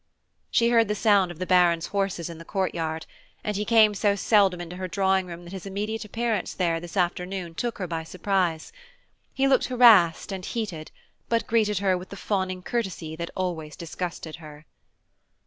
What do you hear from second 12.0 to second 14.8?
the fawning courtesy that always disgusted her.